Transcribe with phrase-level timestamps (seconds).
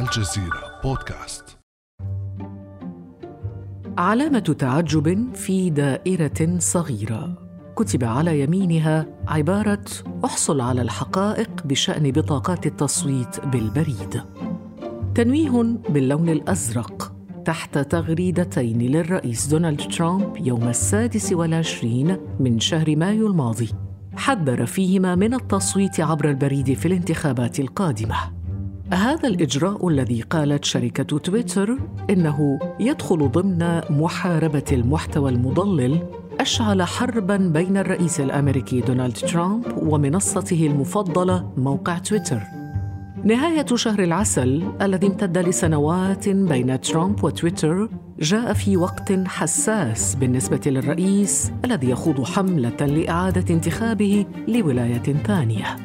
[0.00, 1.58] الجزيرة بودكاست.
[3.98, 7.48] علامة تعجب في دائرة صغيرة.
[7.76, 9.84] كتب على يمينها عبارة
[10.24, 14.22] احصل على الحقائق بشأن بطاقات التصويت بالبريد.
[15.14, 17.12] تنويه باللون الأزرق
[17.44, 23.68] تحت تغريدتين للرئيس دونالد ترامب يوم السادس والعشرين من شهر مايو الماضي.
[24.16, 28.37] حذر فيهما من التصويت عبر البريد في الانتخابات القادمة.
[28.92, 31.78] هذا الإجراء الذي قالت شركة تويتر
[32.10, 36.02] إنه يدخل ضمن محاربة المحتوى المضلل
[36.40, 42.40] أشعل حربا بين الرئيس الأمريكي دونالد ترامب ومنصته المفضلة موقع تويتر
[43.24, 47.88] نهاية شهر العسل الذي امتد لسنوات بين ترامب وتويتر
[48.20, 55.76] جاء في وقت حساس بالنسبة للرئيس الذي يخوض حملة لإعادة انتخابه لولاية ثانية.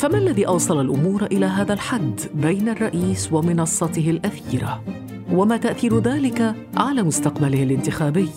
[0.00, 4.84] فما الذي أوصل الأمور إلى هذا الحد بين الرئيس ومنصته الأثيرة؟
[5.32, 8.28] وما تأثير ذلك على مستقبله الانتخابي؟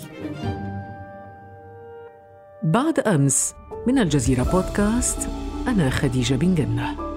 [2.64, 3.54] بعد أمس
[3.88, 5.30] من الجزيرة بودكاست
[5.68, 7.13] أنا خديجة بن جنة.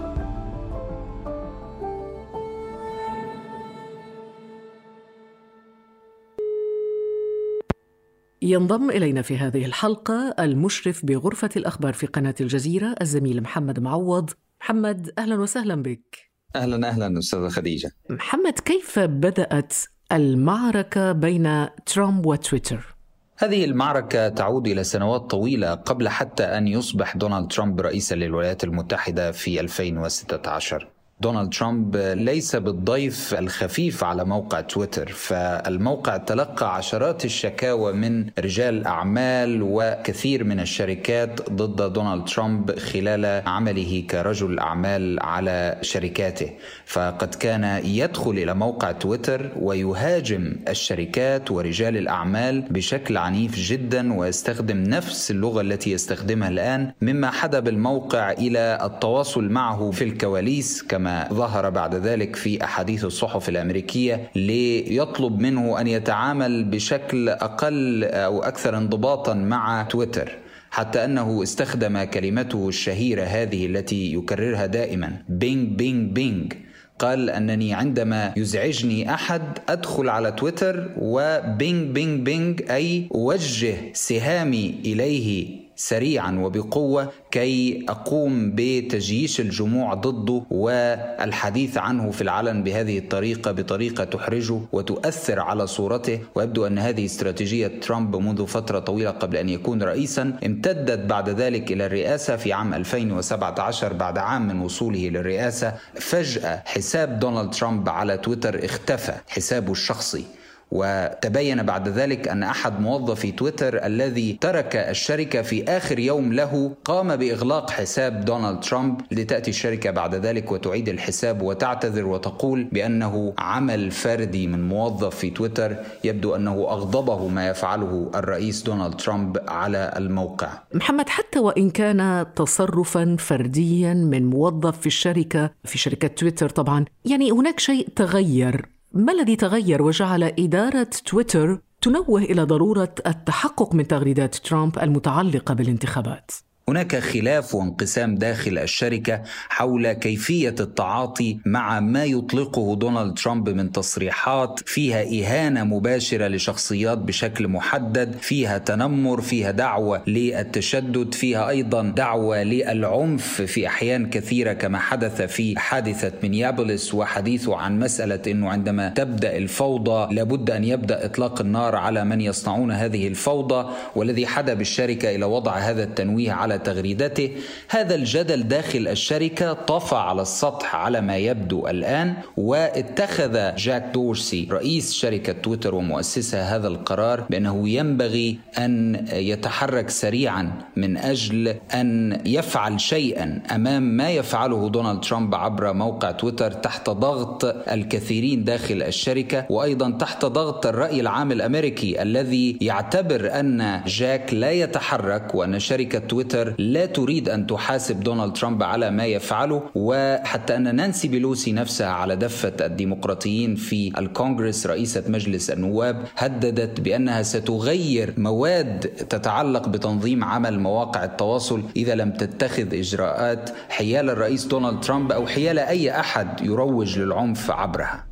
[8.47, 14.31] ينضم إلينا في هذه الحلقة المشرف بغرفة الأخبار في قناة الجزيرة الزميل محمد معوض.
[14.61, 16.19] محمد أهلا وسهلا بك.
[16.57, 17.91] أهلا أهلا أستاذة خديجة.
[18.11, 19.75] محمد كيف بدأت
[20.13, 22.97] المعركة بين ترامب وتويتر؟
[23.39, 29.33] هذه المعركة تعود إلى سنوات طويلة قبل حتى أن يصبح دونالد ترامب رئيسا للولايات المتحدة
[29.33, 30.89] في 2016
[31.21, 39.61] دونالد ترامب ليس بالضيف الخفيف على موقع تويتر فالموقع تلقى عشرات الشكاوى من رجال أعمال
[39.63, 46.51] وكثير من الشركات ضد دونالد ترامب خلال عمله كرجل أعمال على شركاته.
[46.87, 55.31] فقد كان يدخل إلى موقع تويتر ويهاجم الشركات ورجال الأعمال بشكل عنيف جدا ويستخدم نفس
[55.31, 61.95] اللغة التي يستخدمها الآن مما حدا بالموقع إلى التواصل معه في الكواليس كما ظهر بعد
[61.95, 69.83] ذلك في أحاديث الصحف الأمريكية ليطلب منه أن يتعامل بشكل أقل أو أكثر انضباطا مع
[69.83, 70.33] تويتر
[70.71, 76.53] حتى أنه استخدم كلمته الشهيرة هذه التي يكررها دائما bing bing bing.
[76.99, 84.75] قال أنني عندما يزعجني أحد أدخل على تويتر و bing bing bing أي اوجه سهامي
[84.85, 94.05] إليه سريعا وبقوة كي أقوم بتجييش الجموع ضده والحديث عنه في العلن بهذه الطريقة بطريقة
[94.05, 96.21] تحرجه وتؤثر على صورته.
[96.35, 101.73] ويبدو أن هذه استراتيجية ترامب منذ فترة طويلة قبل أن يكون رئيسا امتدت بعد ذلك
[101.73, 105.75] إلى الرئاسة في عام 2017 بعد عام من وصوله للرئاسة.
[105.95, 110.25] فجأة حساب دونالد ترامب على تويتر اختفى حسابه الشخصي.
[110.71, 117.17] وتبين بعد ذلك أن أحد موظفي تويتر الذي ترك الشركة في آخر يوم له قام
[117.17, 124.47] بإغلاق حساب دونالد ترامب لتأتي الشركة بعد ذلك وتعيد الحساب وتعتذر وتقول بأنه عمل فردي
[124.47, 130.49] من موظف في تويتر يبدو أنه أغضبه ما يفعله الرئيس دونالد ترامب على الموقع.
[130.75, 137.31] محمد حتى وإن كان تصرفا فرديا من موظف في الشركة في شركة تويتر طبعا يعني
[137.31, 144.35] هناك شيء تغير ما الذي تغير وجعل إدارة تويتر تنوه إلى ضرورة التحقق من تغريدات
[144.35, 146.31] ترامب المتعلقة بالانتخابات؟
[146.69, 154.61] هناك خلاف وانقسام داخل الشركة حول كيفية التعاطي مع ما يطلقه دونالد ترامب من تصريحات
[154.65, 163.43] فيها إهانة مباشرة لشخصيات بشكل محدد، فيها تنمر، فيها دعوة للتشدد، فيها أيضا دعوة للعنف
[163.43, 170.15] في أحيان كثيرة كما حدث في حادثة مينيابوليس وحديثه عن مسألة إنه عندما تبدأ الفوضى
[170.15, 175.57] لابد أن يبدأ إطلاق النار على من يصنعون هذه الفوضى والذي حدب الشركة إلى وضع
[175.57, 177.31] هذا التنويه على تغريدته
[177.69, 184.93] هذا الجدل داخل الشركة طفى على السطح على ما يبدو الآن واتخذ جاك دورسي رئيس
[184.93, 193.43] شركة تويتر ومؤسسها هذا القرار بأنه ينبغي أن يتحرك سريعا من أجل أن يفعل شيئا
[193.55, 200.25] أمام ما يفعله دونالد ترامب عبر موقع تويتر تحت ضغط الكثيرين داخل الشركة وأيضا تحت
[200.25, 206.87] ضغط الرأي العام الأمريكي الذي يعتبر أن جاك لا يتحرك وأن شركة تويتر تويتر لا
[206.87, 212.53] تريد أن تحاسب دونالد ترامب على ما يفعله وحتى أن نانسي بيلوسي نفسها على دفة
[212.67, 221.63] الديمقراطيين في الكونغرس رئيسة مجلس النواب هددت بأنها ستغير مواد تتعلق بتنظيم عمل مواقع التواصل
[221.77, 228.07] إذا لم تتخذ إجراءات حيال الرئيس دونالد ترامب أو حيال أي أحد يروج للعنف عبرها.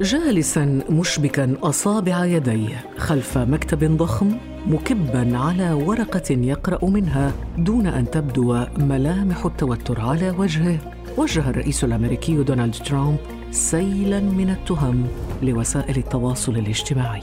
[0.00, 4.36] جالسا مشبكا أصابع يديه خلف مكتب ضخم.
[4.68, 10.78] مكبا على ورقة يقرأ منها دون أن تبدو ملامح التوتر على وجهه.
[11.16, 13.18] وجه الرئيس الأمريكي دونالد ترامب
[13.50, 15.06] سيلا من التهم
[15.42, 17.22] لوسائل التواصل الاجتماعي.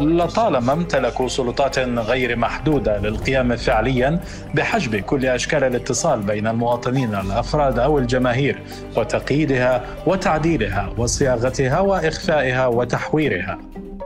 [0.00, 4.20] لطالما امتلكوا سلطات غير محدودة للقيام فعليا
[4.54, 8.62] بحجب كل أشكال الاتصال بين المواطنين الأفراد أو الجماهير
[8.96, 13.58] وتقييدها وتعديلها وصياغتها وإخفائها وتحويرها.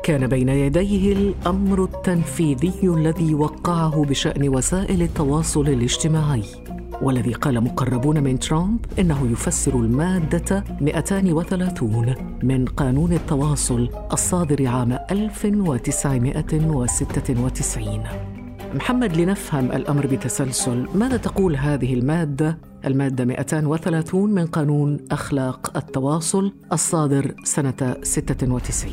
[0.03, 6.64] كان بين يديه الأمر التنفيذي الذي وقعه بشأن وسائل التواصل الاجتماعي.
[7.03, 18.05] والذي قال مقربون من ترامب إنه يفسر المادة 230 من قانون التواصل الصادر عام 1996
[18.75, 27.35] محمد لنفهم الأمر بتسلسل ماذا تقول هذه المادة؟ المادة 230 من قانون أخلاق التواصل الصادر
[27.45, 28.93] سنة 96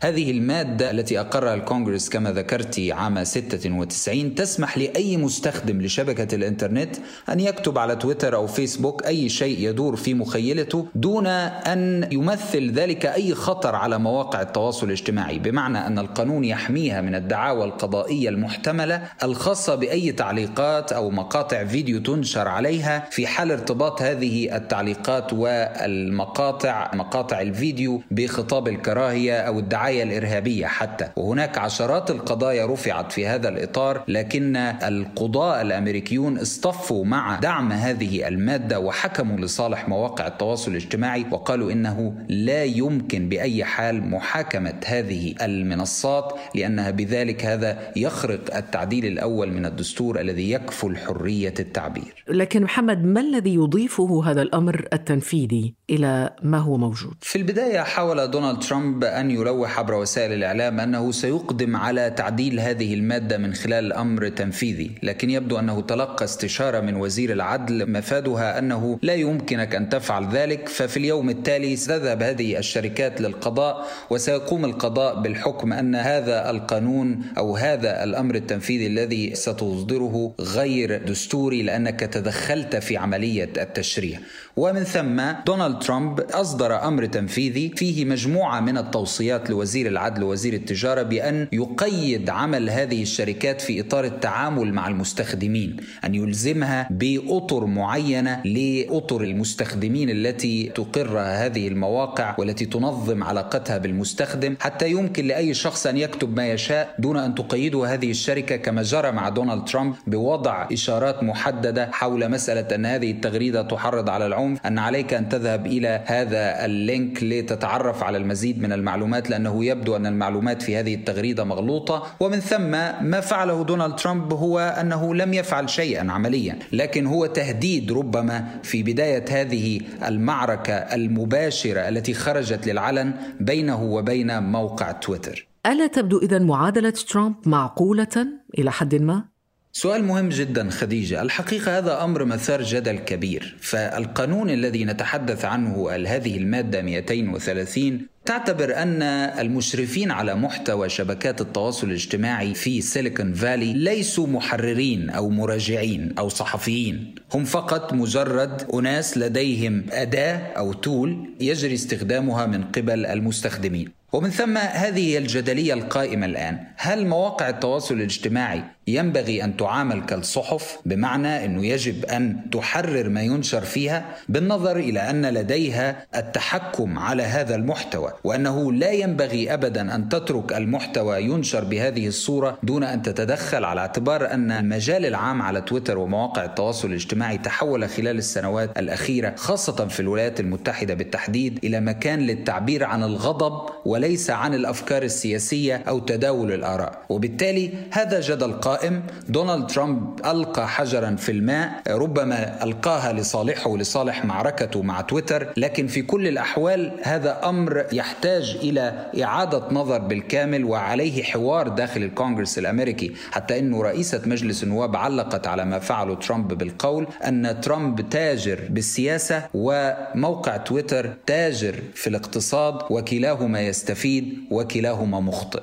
[0.00, 6.96] هذه المادة التي أقرها الكونغرس كما ذكرت عام 96 تسمح لأي مستخدم لشبكة الإنترنت
[7.28, 13.06] أن يكتب على تويتر أو فيسبوك أي شيء يدور في مخيلته دون أن يمثل ذلك
[13.06, 15.38] أي خطر على مواقع التواصل الاجتماعي.
[15.38, 22.48] بمعنى أن القانون يحميها من الدعاوى القضائية المحتملة الخاصة بأي تعليقات أو مقاطع فيديو تنشر
[22.48, 30.66] عليها في حال ارتباط هذه التعليقات والمقاطع مقاطع الفيديو بخطاب الكراهية أو الدعاية الدعاية الإرهابية
[30.66, 38.28] حتى وهناك عشرات القضايا رفعت في هذا الإطار لكن القضاء الأمريكيون اصطفوا مع دعم هذه
[38.28, 46.32] المادة وحكموا لصالح مواقع التواصل الاجتماعي وقالوا إنه لا يمكن بأي حال محاكمة هذه المنصات
[46.54, 52.24] لأنها بذلك هذا يخرق التعديل الأول من الدستور الذي يكفل حرية التعبير.
[52.28, 58.30] لكن محمد ما الذي يضيفه هذا الأمر التنفيذي إلى ما هو موجود؟ في البداية حاول
[58.30, 63.92] دونالد ترامب أن يلوح عبر وسائل الإعلام أنه سيقدم على تعديل هذه المادة من خلال
[63.92, 69.88] أمر تنفيذي لكن يبدو أنه تلقى استشارة من وزير العدل مفادها أنه لا يمكنك أن
[69.88, 77.22] تفعل ذلك ففي اليوم التالي ستذهب هذه الشركات للقضاء وسيقوم القضاء بالحكم أن هذا القانون
[77.38, 84.18] أو هذا الأمر التنفيذي الذي ستصدره غير دستوري لأنك تدخلت في عملية التشريع.
[84.58, 91.02] ومن ثم دونالد ترامب أصدر أمر تنفيذي فيه مجموعة من التوصيات لوزير العدل ووزير التجارة
[91.02, 99.22] بأن يقيد عمل هذه الشركات في إطار التعامل مع المستخدمين أن يلزمها بأطر معينة لأطر
[99.22, 106.36] المستخدمين التي تقرها هذه المواقع والتي تنظم علاقتها بالمستخدم حتى يمكن لأي شخص أن يكتب
[106.36, 111.90] ما يشاء دون أن تقيده هذه الشركة كما جرى مع دونالد ترامب بوضع إشارات محددة
[111.92, 116.76] حول مسألة أن هذه التغريدة تحرض على العنف أن عليك أن تذهب إلى هذا ال
[116.76, 122.40] link لتتعرف على المزيد من المعلومات لأنه يبدو أن المعلومات في هذه التغريدة مغلوطة ومن
[122.40, 122.70] ثم
[123.10, 128.82] ما فعله دونالد ترامب هو أنه لم يفعل شيئا عمليا لكن هو تهديد ربما في
[128.82, 136.90] بداية هذه المعركة المباشرة التي خرجت للعلن بينه وبين موقع تويتر ألا تبدو إذا معادلة
[136.90, 138.26] ترامب معقولة
[138.58, 139.24] إلى حد ما؟
[139.72, 141.22] سؤال مهم جدا خديجة.
[141.22, 143.56] الحقيقة هذا أمر مثار جدل كبير.
[143.60, 152.54] فالقانون الذي نتحدث عنه هذه المادة 230 تعتبر أن المشرفين على محتوى شبكات التواصل الاجتماعي
[152.54, 157.14] في سيليكون فالي ليسوا محررين أو مراجعين أو صحفيين.
[157.34, 163.98] هم فقط مجرد أناس لديهم أداة أو تول يجري استخدامها من قبل المستخدمين.
[164.12, 168.62] ومن ثم هذه هي الجدلية القائمة الآن، هل مواقع التواصل الاجتماعي
[168.94, 175.26] ينبغي أن تعامل كالصحف بمعنى إنه يجب أن تحرر ما ينشر فيها بالنظر إلى أن
[175.26, 182.58] لديها التحكم على هذا المحتوى وأنه لا ينبغي ابدا أن تترك المحتوى ينشر بهذه الصورة
[182.62, 188.18] دون أن تتدخل على اعتبار أن المجال العام على تويتر ومواقع التواصل الاجتماعي تحول خلال
[188.18, 195.02] السنوات الأخيرة خاصة في الولايات المتحدة بالتحديد إلى مكان للتعبير عن الغضب وليس عن الأفكار
[195.02, 197.02] السياسية أو تداول الآراء.
[197.08, 204.24] وبالتالي هذا جدل قائم قائم دونالد ترامب ألقى حجرا في الماء ربما ألقاها لصالحه ولصالح
[204.24, 211.22] معركته مع تويتر لكن في كل الأحوال هذا أمر يحتاج إلى إعادة نظر بالكامل وعليه
[211.22, 213.12] حوار داخل الكونغرس الأمريكي.
[213.30, 219.42] حتى أنه رئيسة مجلس النواب علقت على ما فعله ترامب بالقول أن ترامب تاجر بالسياسة
[219.54, 225.62] وموقع تويتر تاجر في الاقتصاد وكلاهما يستفيد وكلاهما مخطئ.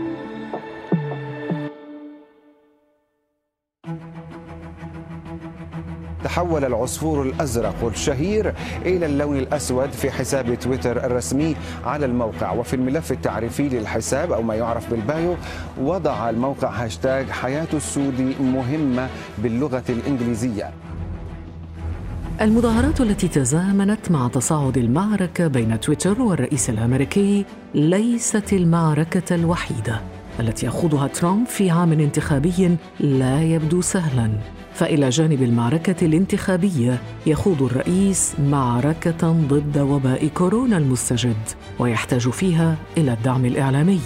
[6.31, 8.53] تحول العصفور الأزرق الشهير
[8.85, 12.51] إلى اللون الأسود في حساب تويتر الرسمي على الموقع.
[12.51, 15.35] وفي الملف التعريفي للحساب أو ما يعرف بال bio
[15.81, 20.69] وضع الموقع هاشتاج حياة السود مهمة باللغة الإنجليزية.
[22.41, 27.45] المظاهرات التي تزامنت مع تصاعد المعركة بين تويتر والرئيس الأمريكي
[27.75, 30.01] ليست المعركة الوحيدة
[30.39, 34.60] التي يخوضها ترامب في عام انتخابي لا يبدو سهلاً.
[34.73, 41.37] فإلى جانب المعركة الانتخابية يخوض الرئيس معركة ضد وباء كورونا المستجد
[41.79, 43.99] ويحتاج فيها إلى الدعم الإعلامي.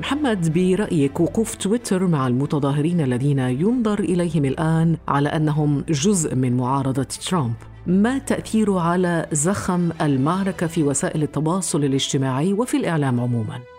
[0.00, 7.02] محمد برأيك وقوف تويتر مع المتظاهرين الذين ينظر إليهم الآن على أنهم جزء من معارضة
[7.02, 7.54] ترامب
[7.86, 13.75] ما تأثيره على زخم المعركة في وسائل التواصل الاجتماعي وفي الإعلام عموماً؟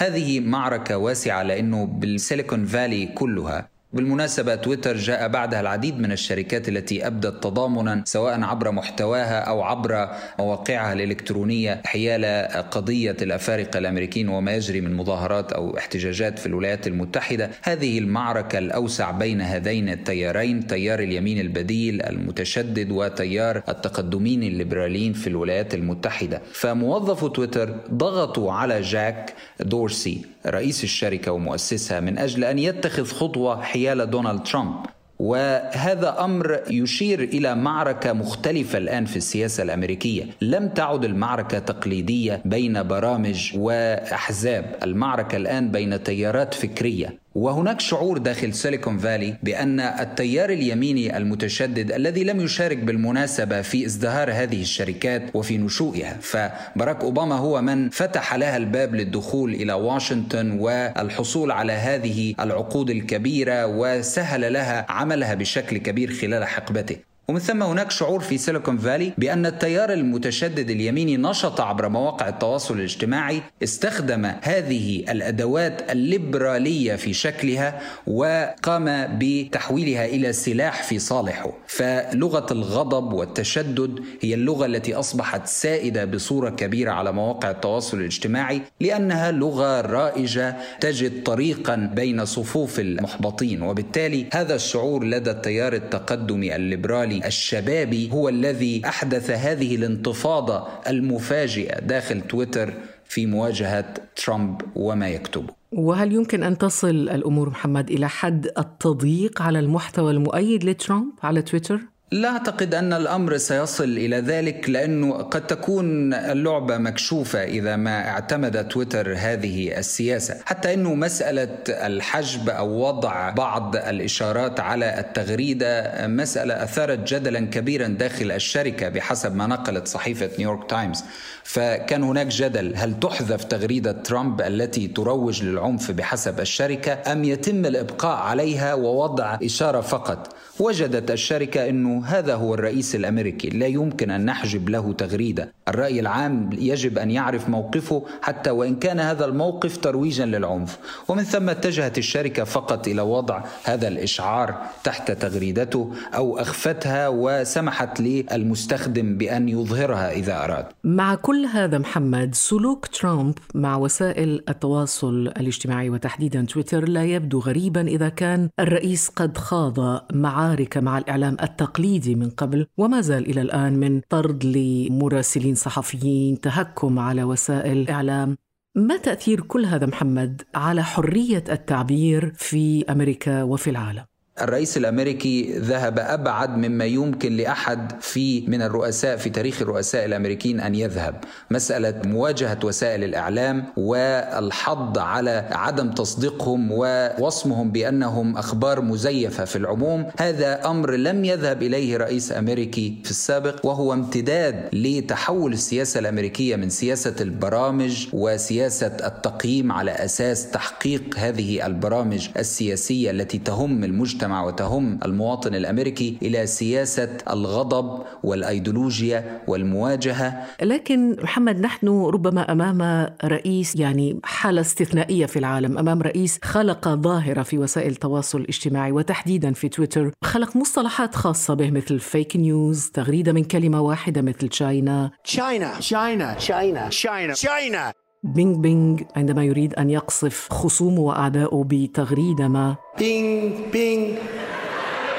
[0.00, 3.77] هذه معركة واسعة لأنه بالسيليكون فالي كلها.
[3.92, 10.08] بالمناسبة تويتر جاء بعدها العديد من الشركات التي أبدت تضامنا سواء عبر محتواها أو عبر
[10.38, 17.50] مواقعها الإلكترونية حيال قضية الأفارقة الأمريكيين وما يجري من مظاهرات أو احتجاجات في الولايات المتحدة.
[17.62, 25.74] هذه المعركة الأوسع بين هذين التيارين تيار اليمين البديل المتشدد وتيار التقدمين الليبراليين في الولايات
[25.74, 26.42] المتحدة.
[26.52, 34.10] فموظفو تويتر ضغطوا على جاك دورسي رئيس الشركة ومؤسسها من أجل أن يتخذ خطوة حيال
[34.10, 34.74] دونالد ترامب.
[35.18, 42.82] وهذا أمر يشير إلى معركة مختلفة الآن في السياسة الأمريكية، لم تعد المعركة تقليدية بين
[42.82, 51.16] برامج وأحزاب، المعركة الآن بين تيارات فكرية، وهناك شعور داخل سيليكون فالي بأن التيار اليميني
[51.16, 56.16] المتشدد الذي لم يشارك بالمناسبة في ازدهار هذه الشركات وفي نشوئها.
[56.20, 63.66] فباراك أوباما هو من فتح لها الباب للدخول إلى واشنطن والحصول على هذه العقود الكبيرة
[63.66, 67.07] وسهل لها عملها بشكل كبير خلال حقبته.
[67.28, 72.74] ومن ثم هناك شعور في سيليكون فالي بأن التيار المتشدد اليميني نشط عبر مواقع التواصل
[72.74, 81.52] الاجتماعي استخدم هذه الأدوات الليبرالية في شكلها وقام بتحويلها إلى سلاح في صالحه.
[81.66, 89.30] فلغة الغضب والتشدد هي اللغة التي أصبحت سائدة بصورة كبيرة على مواقع التواصل الاجتماعي لأنها
[89.30, 98.10] لغة رائجة تجد طريقا بين صفوف المحبطين وبالتالي هذا الشعور لدى التيار التقدمي الليبرالي الشبابي
[98.12, 105.58] هو الذي أحدث هذه الانتفاضة المفاجئة داخل تويتر في مواجهة ترامب وما يكتبه.
[105.72, 111.80] وهل يمكن أن تصل الأمور محمد إلى حد التضييق على المحتوى المؤيد لترامب على تويتر؟
[112.10, 118.68] لا أعتقد أن الأمر سيصل إلى ذلك لأنه قد تكون اللعبة مكشوفة إذا ما اعتمد
[118.68, 127.14] تويتر هذه السياسة، حتى إنه مسألة الحجب أو وضع بعض الإشارات على التغريدة مسألة أثارت
[127.14, 131.04] جدلا كبيرا داخل الشركة بحسب ما نقلت صحيفة نيويورك تايمز،
[131.44, 138.16] فكان هناك جدل هل تحذف تغريدة ترامب التي تروج للعنف بحسب الشركة أم يتم الإبقاء
[138.16, 144.68] عليها ووضع إشارة فقط؟ وجدت الشركة إنه هذا هو الرئيس الأمريكي لا يمكن أن نحجب
[144.68, 145.52] له تغريدة.
[145.68, 150.78] الرأي العام يجب أن يعرف موقفه حتى وإن كان هذا الموقف ترويجا للعنف.
[151.08, 159.18] ومن ثم اتجهت الشركة فقط إلى وضع هذا الإشعار تحت تغريدته أو أخفتها وسمحت للمستخدم
[159.18, 160.66] بأن يظهرها إذا أراد.
[160.84, 167.80] مع كل هذا محمد سلوك ترامب مع وسائل التواصل الاجتماعي وتحديدا تويتر لا يبدو غريبا
[167.80, 170.04] إذا كان الرئيس قد خاض
[170.48, 176.98] معارك مع الإعلام التقليدي من قبل وما زال إلى الآن من طرد لمراسلين صحفيين تهكم
[176.98, 178.36] على وسائل الاعلام
[178.74, 184.04] ما تأثير كل هذا محمد على حرية التعبير في أمريكا وفي العالم؟
[184.42, 190.74] الرئيس الأمريكي ذهب أبعد مما يمكن لأحد في من الرؤساء في تاريخ الرؤساء الأمريكيين أن
[190.74, 191.14] يذهب.
[191.50, 200.06] مسألة مواجهة وسائل الإعلام والحض على عدم تصديقهم ووصمهم بأنهم أخبار مزيفة في العموم.
[200.20, 206.68] هذا أمر لم يذهب إليه رئيس أمريكي في السابق وهو امتداد لتحول السياسة الأمريكية من
[206.68, 215.54] سياسة البرامج وسياسة التقييم على أساس تحقيق هذه البرامج السياسية التي تهم المجتمع وتهم المواطن
[215.54, 220.46] الأمريكي إلى سياسة الغضب والأيديولوجيا والمواجهة.
[220.62, 227.42] لكن محمد نحن ربما أمام رئيس يعني حالة استثنائية في العالم أمام رئيس خلق ظاهرة
[227.42, 233.32] في وسائل التواصل الاجتماعي وتحديدا في تويتر خلق مصطلحات خاصة به مثل fake news تغريدة
[233.32, 236.88] من كلمة واحدة مثل China China China China
[237.34, 237.92] China
[238.22, 242.76] bing bing عندما يريد أن يقصف خصومه وأعدائه بتغريدة ما.
[242.98, 244.16] bing bing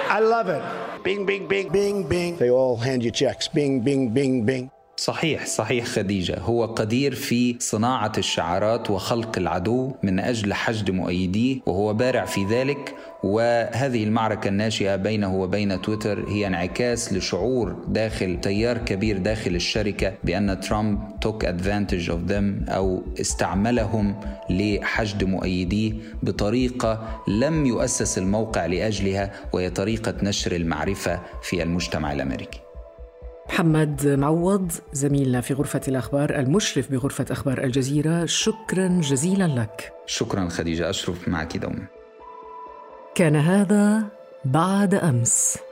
[0.09, 1.03] I love it.
[1.03, 3.53] bing bing bing bing bing They all hand you checks.
[3.55, 6.39] bing bing bing bing صحيح صحيح خديجة.
[6.39, 12.95] هو قدير في صناعة الشعارات وخلق العدو من أجل حشد مؤيديه وهو بارع في ذلك
[13.23, 20.59] وهذه المعركة الناشئة بينه وبين تويتر هي انعكاس لشعور داخل تيار كبير داخل الشركة بأن
[20.59, 29.69] ترامب took advantage of them أو استعملهم لحشد مؤيديه بطريقة لم يؤسس الموقع لأجلها وهي
[29.69, 32.59] طريقة نشر المعرفة في المجتمع الأمريكي.
[33.49, 39.93] محمد معوض زميلنا في غرفة الأخبار المشرف بغرفة أخبار الجزيرة شكرا جزيلا لك.
[40.05, 41.98] شكرا خديجة أشرف معك دوما.
[43.15, 44.03] كان هذا
[44.45, 45.68] بعد أمس.